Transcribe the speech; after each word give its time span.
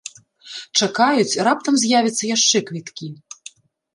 Чакаюць, 0.85 1.39
раптам 1.47 1.77
з'явяцца 1.83 2.23
яшчэ 2.35 2.57
квіткі. 2.69 3.13